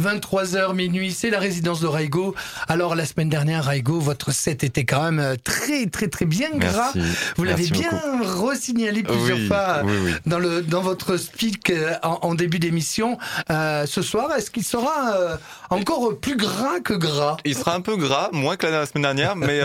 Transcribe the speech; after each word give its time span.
23h 0.00 0.74
minuit, 0.74 1.12
c'est 1.12 1.30
la 1.30 1.38
résidence 1.38 1.80
de 1.80 1.86
Raigo. 1.86 2.34
Alors 2.66 2.96
la 2.96 3.06
semaine 3.06 3.28
dernière, 3.28 3.64
Raigo, 3.64 4.00
votre 4.00 4.32
set 4.32 4.64
était 4.64 4.84
quand 4.84 5.02
même 5.04 5.20
euh, 5.20 5.36
très 5.42 5.86
très 5.86 6.08
très 6.08 6.24
bien 6.24 6.50
gras. 6.52 6.92
Vous 7.36 7.44
l'avez 7.44 7.68
bien 7.68 7.90
re-signalé 8.20 9.04
plusieurs 9.04 9.38
fois 9.46 9.82
dans 10.26 10.40
le 10.40 10.62
dans 10.62 10.82
votre 10.82 11.16
speak 11.16 11.70
euh, 11.70 11.94
en, 12.02 12.34
début 12.34 12.58
d'émission. 12.58 13.18
Euh, 13.50 13.86
ce 13.86 14.02
soir, 14.02 14.32
est-ce 14.36 14.50
qu'il 14.50 14.64
sera 14.64 15.38
encore 15.70 16.18
plus 16.18 16.36
gras 16.36 16.80
que 16.80 16.94
gras? 16.94 17.36
Il 17.44 17.54
sera 17.54 17.76
un 17.76 17.80
peu 17.80 17.96
gras, 17.96 18.30
moins 18.32 18.56
que 18.56 18.66
la 18.66 18.86
semaine 18.86 19.04
dernière, 19.04 19.36
mais 19.36 19.60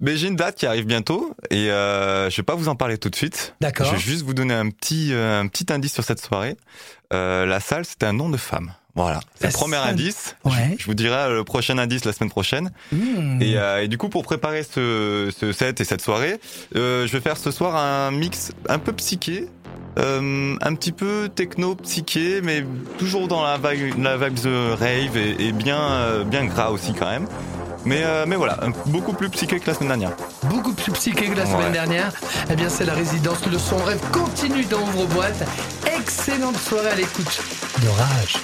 mais 0.00 0.16
j'ai 0.16 0.28
une 0.28 0.36
date 0.36 0.54
qui 0.54 0.66
arrive 0.66 0.86
bientôt 0.86 1.34
et 1.50 1.66
je 1.66 2.36
vais 2.36 2.42
pas 2.44 2.54
vous 2.54 2.68
en 2.68 2.76
parler 2.76 2.98
tout 2.98 3.10
de 3.10 3.16
suite. 3.16 3.56
D'accord. 3.60 3.86
Je 3.88 3.92
vais 3.94 3.98
juste 3.98 4.24
vous 4.24 4.34
donner 4.34 4.54
un 4.54 4.70
petit 4.70 5.12
un 5.12 5.48
petit 5.48 5.72
indice 5.72 5.92
sur 5.92 6.04
cette 6.04 6.24
soirée. 6.24 6.56
la 7.10 7.58
salle, 7.58 7.84
c'était 7.84 8.06
un 8.06 8.12
nom 8.12 8.28
de 8.28 8.36
femme. 8.36 8.72
Voilà, 8.94 9.20
c'est 9.34 9.48
le 9.48 9.52
premier 9.52 9.76
indice. 9.76 10.36
Je, 10.78 10.84
vous 10.86 10.94
dirai 10.94 11.28
le 11.28 11.42
prochain 11.42 11.78
indice 11.78 12.04
la 12.04 12.12
semaine 12.12 12.30
prochaine. 12.30 12.70
Hmm. 12.92 13.42
Et, 13.42 13.56
euh, 13.56 13.82
et, 13.82 13.88
du 13.88 13.98
coup, 13.98 14.08
pour 14.08 14.22
préparer 14.22 14.62
ce, 14.62 15.32
ce 15.36 15.52
set 15.52 15.80
et 15.80 15.84
cette 15.84 16.00
soirée, 16.00 16.38
euh, 16.76 17.06
je 17.06 17.12
vais 17.12 17.20
faire 17.20 17.36
ce 17.36 17.50
soir 17.50 17.74
un 17.74 18.12
mix 18.12 18.52
un 18.68 18.78
peu 18.78 18.92
psyché, 18.92 19.48
euh, 19.98 20.56
un 20.60 20.74
petit 20.74 20.92
peu 20.92 21.28
techno 21.28 21.74
psyché, 21.76 22.40
mais 22.40 22.64
toujours 22.98 23.26
dans 23.26 23.42
la 23.42 23.56
vague, 23.56 23.94
la 23.98 24.16
vague 24.16 24.34
the 24.34 24.78
rave 24.78 25.16
et, 25.16 25.48
et 25.48 25.52
bien, 25.52 25.80
euh, 25.80 26.24
bien 26.24 26.44
gras 26.44 26.70
aussi 26.70 26.92
quand 26.92 27.10
même. 27.10 27.26
Mais, 27.84 28.02
euh, 28.02 28.24
mais 28.26 28.36
voilà, 28.36 28.58
beaucoup 28.86 29.12
plus 29.12 29.28
psyché 29.28 29.60
que 29.60 29.66
la 29.66 29.74
semaine 29.74 29.88
dernière. 29.88 30.12
Beaucoup 30.44 30.72
plus 30.72 30.92
psyché 30.92 31.26
que 31.26 31.36
la 31.36 31.46
semaine 31.46 31.72
dernière. 31.72 32.12
Eh 32.50 32.56
bien, 32.56 32.68
c'est 32.68 32.86
la 32.86 32.94
résidence. 32.94 33.44
Le 33.46 33.58
son 33.58 33.76
rêve 33.76 34.00
continue 34.10 34.64
dans 34.64 34.80
Ouvre-Boîte. 34.80 35.44
Excellente 35.98 36.56
soirée 36.56 36.90
à 36.90 36.94
l'écoute 36.94 37.42
de 37.82 37.88
Rage. 37.88 38.36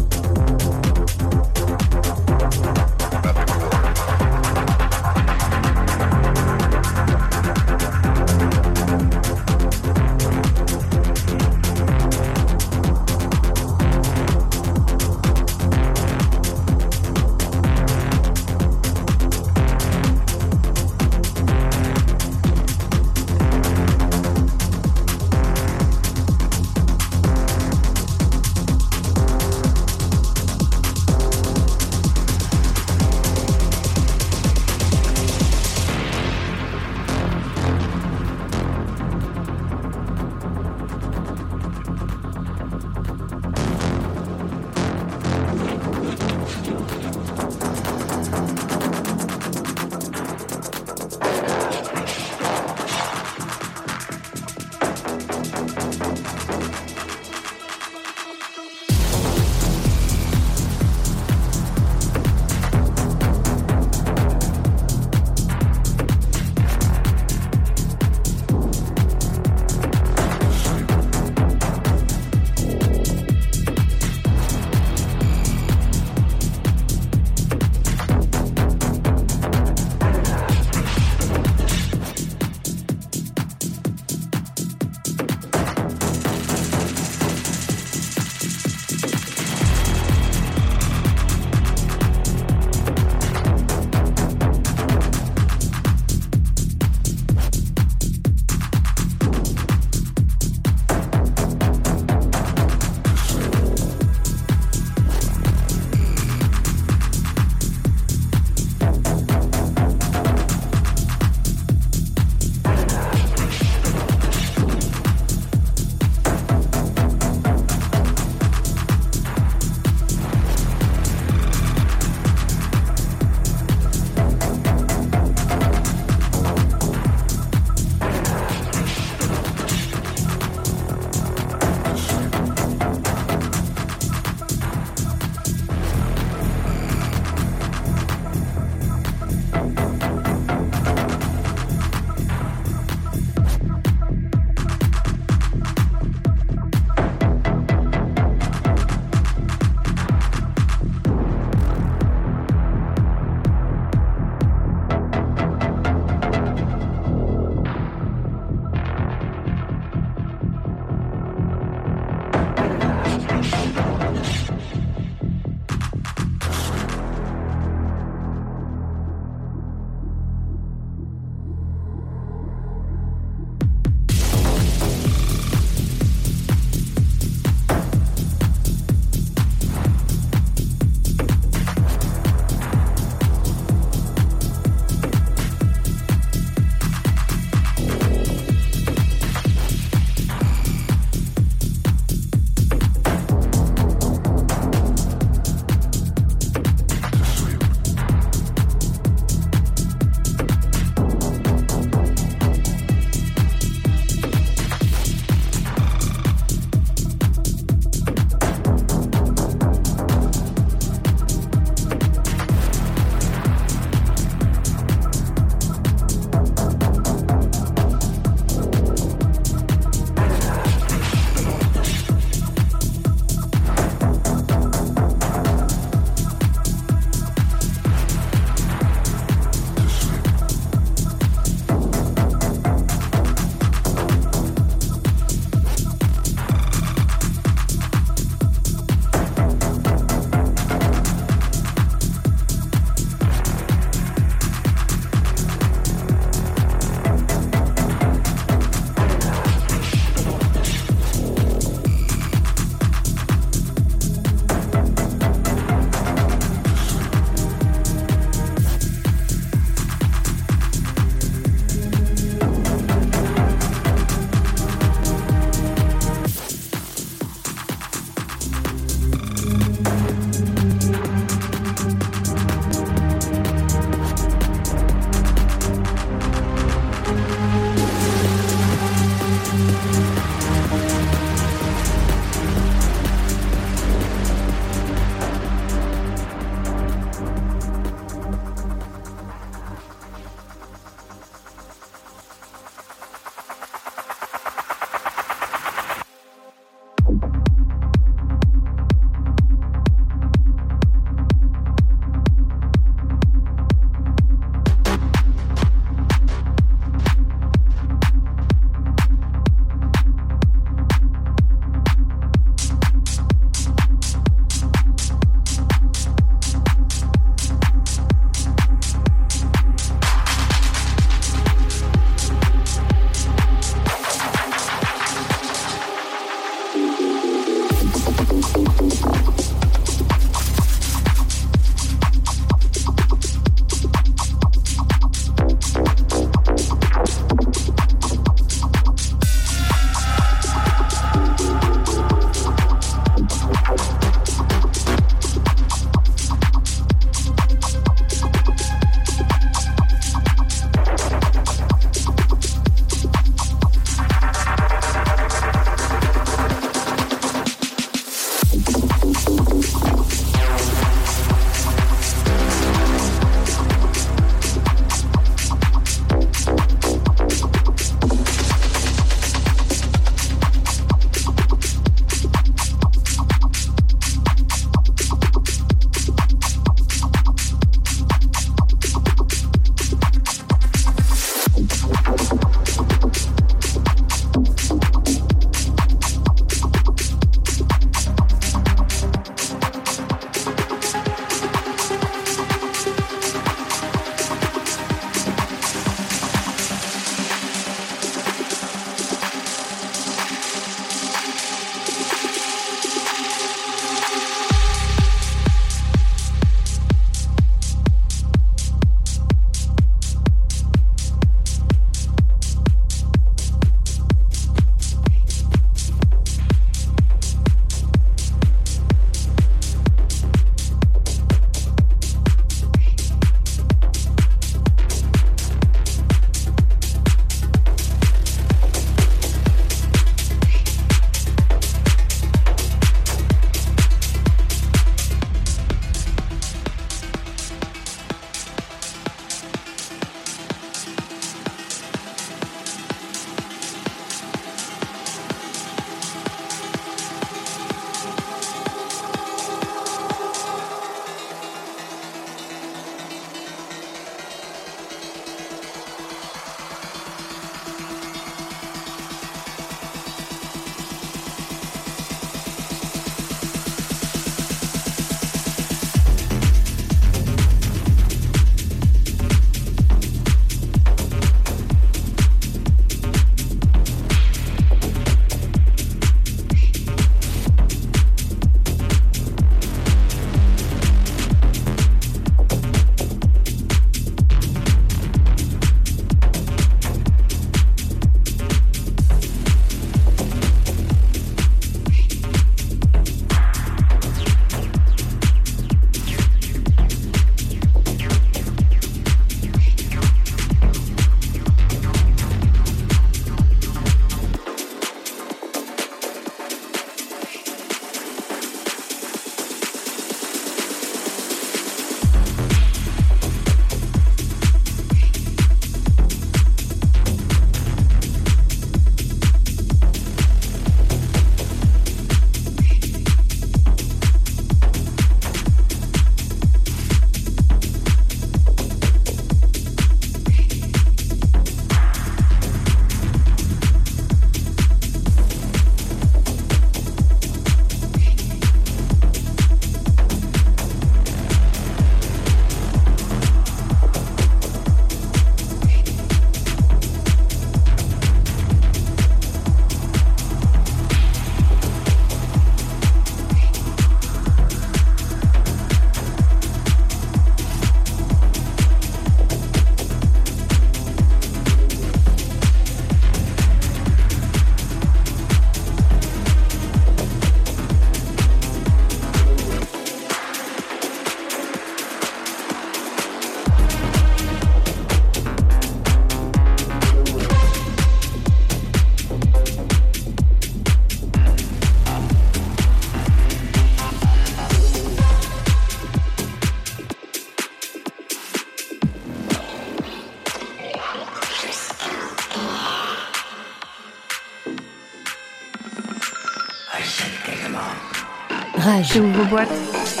Rage. 598.81 598.93
J'ouvre 598.93 599.25
boîte. 599.25 600.00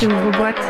Rage. 0.00 0.12
Ouvre-boîte. 0.12 0.69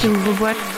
Rage, 0.00 0.10
ouvre-boîte. 0.10 0.56
Le 0.56 0.77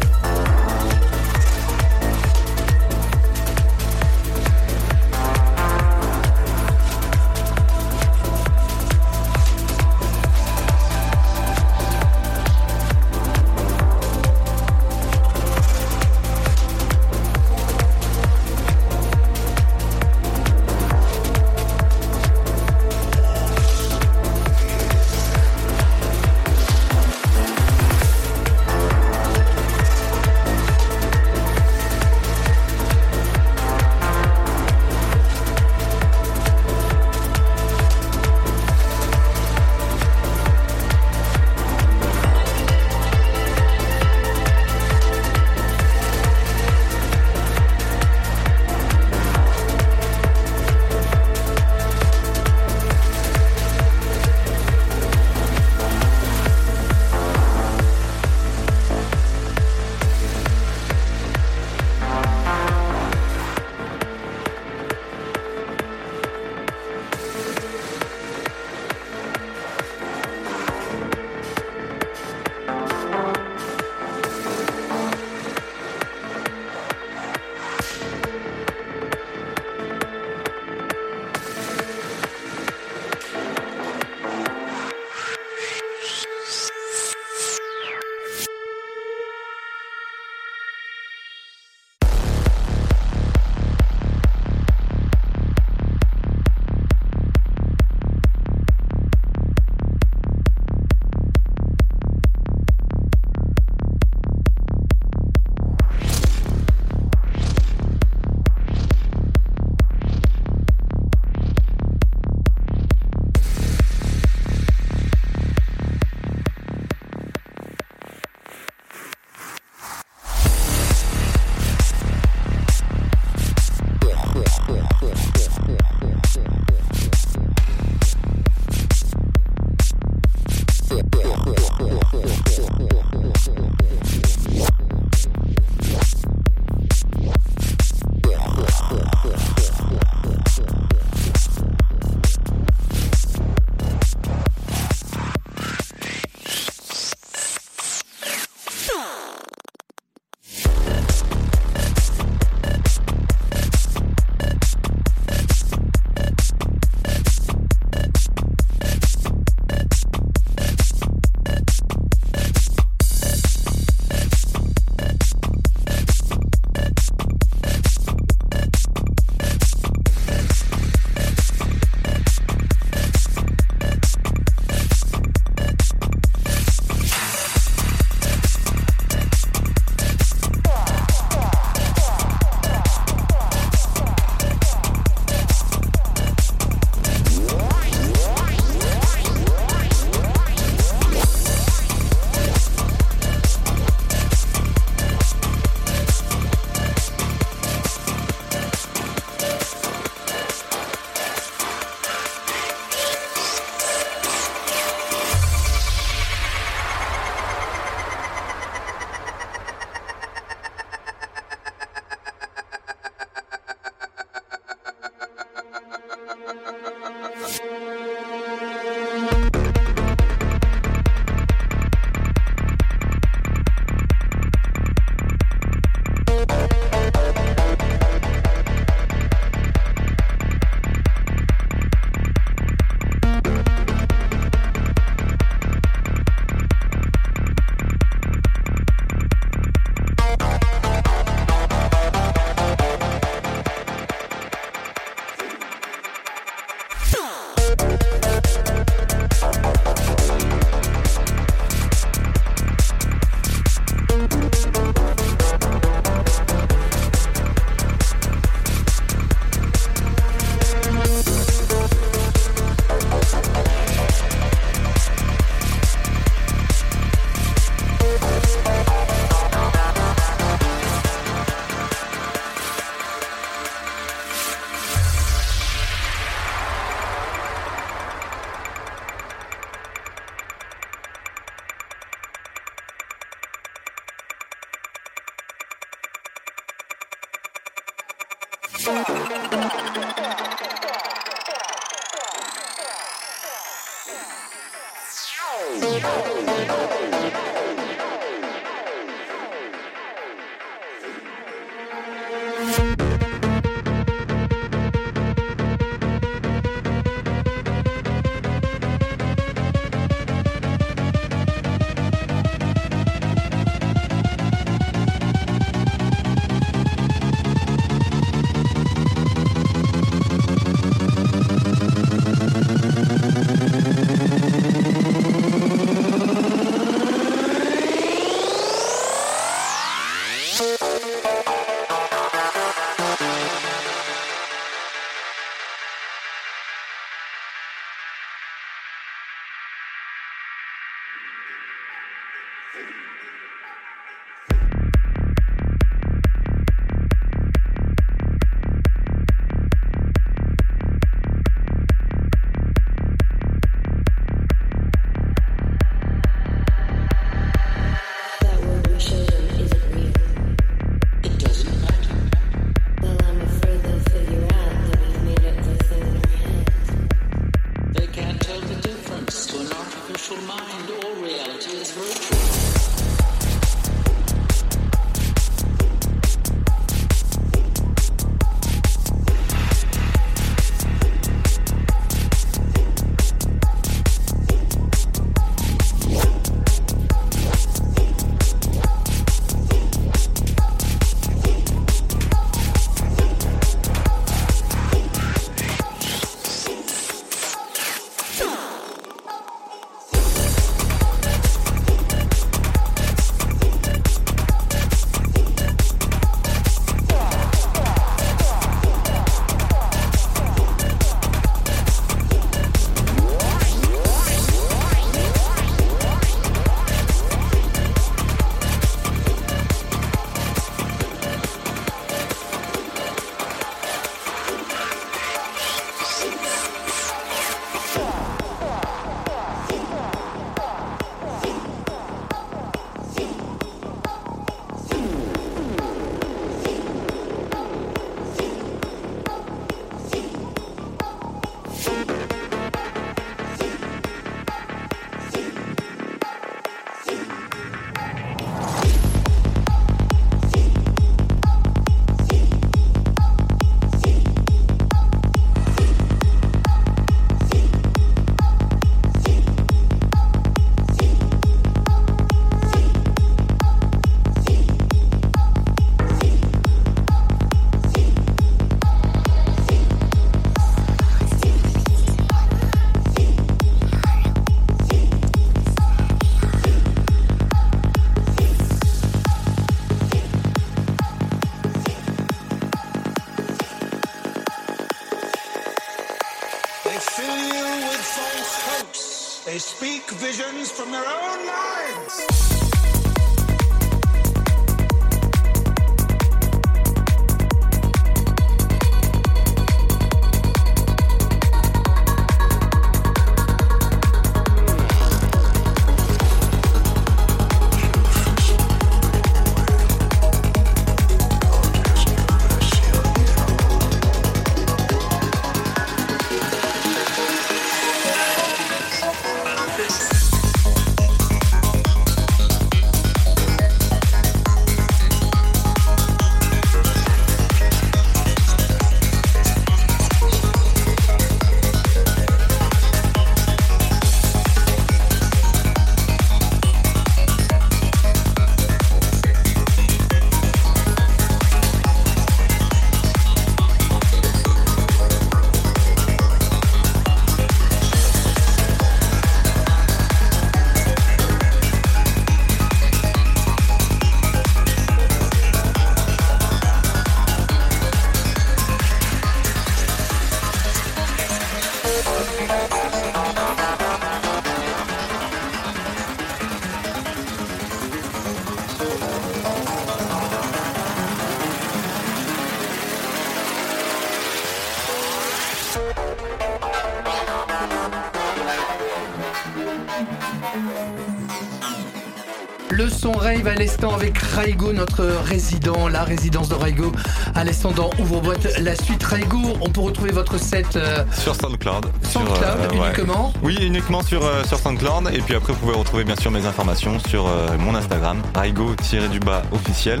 à 583.50 583.54
l'instant 583.56 583.92
avec 583.94 584.16
Raigo, 584.16 584.72
notre 584.72 585.04
résident, 585.24 585.88
la 585.88 586.04
résidence 586.04 586.48
de 586.48 586.54
Raigo. 586.54 586.92
À 587.34 587.42
l'instant 587.42 587.72
dans 587.72 587.90
Ouvre-boîte, 587.98 588.46
la 588.60 588.76
suite 588.76 589.02
Raigo. 589.02 589.56
On 589.60 589.68
peut 589.68 589.80
retrouver 589.80 590.12
votre 590.12 590.38
set 590.38 590.76
euh, 590.76 591.04
sur 591.18 591.34
SoundCloud. 591.34 591.86
SoundCloud 592.02 592.72
uniquement 592.72 593.32
Oui, 593.42 593.58
uniquement 593.60 594.02
sur, 594.02 594.22
sur 594.46 594.58
SoundCloud. 594.58 595.10
Et 595.12 595.18
puis 595.18 595.34
après, 595.34 595.52
vous 595.52 595.58
pouvez 595.58 595.74
retrouver 595.74 596.04
bien 596.04 596.16
sûr 596.16 596.30
mes 596.30 596.46
informations 596.46 596.98
sur 597.08 597.28
mon 597.58 597.74
Instagram, 597.74 598.22
Raigo-du-bas 598.34 599.42
officiel. 599.52 600.00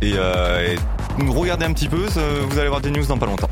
Et, 0.00 0.12
et 0.12 0.76
regardez 1.28 1.66
un 1.66 1.72
petit 1.72 1.88
peu, 1.88 2.06
vous 2.48 2.58
allez 2.58 2.68
voir 2.68 2.80
des 2.80 2.90
news 2.90 3.04
dans 3.04 3.18
pas 3.18 3.26
longtemps. 3.26 3.47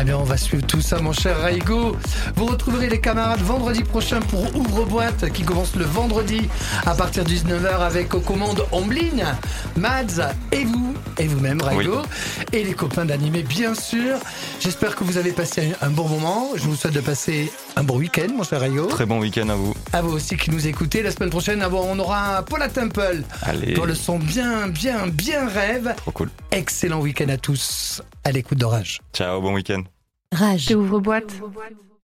Ah 0.00 0.02
bien, 0.02 0.16
on 0.16 0.24
va 0.24 0.38
suivre 0.38 0.66
tout 0.66 0.80
ça, 0.80 0.98
mon 0.98 1.12
cher 1.12 1.38
Raigo. 1.42 1.94
Vous 2.34 2.46
retrouverez 2.46 2.88
les 2.88 3.02
camarades 3.02 3.42
vendredi 3.42 3.82
prochain 3.82 4.20
pour 4.20 4.56
Ouvre-boîte 4.56 5.30
qui 5.30 5.42
commence 5.42 5.76
le 5.76 5.84
vendredi 5.84 6.48
à 6.86 6.94
partir 6.94 7.22
de 7.22 7.28
19h 7.28 7.80
avec 7.80 8.14
aux 8.14 8.20
commandes 8.20 8.64
Omblin, 8.72 9.36
Mads 9.76 10.32
et 10.52 10.64
vous, 10.64 10.94
et 11.18 11.26
vous-même, 11.26 11.60
Raigo. 11.60 11.98
Et 12.54 12.64
les 12.64 12.72
copains 12.72 13.04
d'animé, 13.04 13.42
bien 13.42 13.74
sûr. 13.74 14.16
J'espère 14.58 14.96
que 14.96 15.04
vous 15.04 15.18
avez 15.18 15.32
passé 15.32 15.74
un 15.82 15.90
bon 15.90 16.08
moment. 16.08 16.48
Je 16.54 16.62
vous 16.62 16.76
souhaite 16.76 16.94
de 16.94 17.00
passer 17.00 17.52
un 17.76 17.82
bon 17.82 17.98
week-end, 17.98 18.32
mon 18.34 18.42
cher 18.42 18.60
Raigo. 18.60 18.86
Très 18.86 19.04
bon 19.04 19.20
week-end 19.20 19.50
à 19.50 19.54
vous. 19.54 19.74
À 19.92 20.00
vous 20.00 20.12
aussi 20.14 20.38
qui 20.38 20.50
nous 20.50 20.66
écoutez. 20.66 21.02
La 21.02 21.10
semaine 21.10 21.28
prochaine, 21.28 21.62
on 21.62 21.98
aura 21.98 22.42
Paula 22.46 22.70
Temple. 22.70 23.22
Allez. 23.42 23.74
Pour 23.74 23.84
le 23.84 23.94
son 23.94 24.18
bien, 24.18 24.66
bien, 24.68 25.08
bien 25.08 25.46
rêve. 25.46 25.92
Trop 25.98 26.12
cool. 26.12 26.30
Excellent 26.52 27.00
week-end 27.00 27.28
à 27.28 27.36
tous 27.36 28.02
à 28.24 28.32
l'écoute 28.32 28.58
d'Orage. 28.58 29.00
Ciao, 29.12 29.40
bon 29.40 29.54
week-end. 29.54 29.84
Rage. 30.32 30.70
Ouvre 30.72 30.98
boîte. 30.98 31.40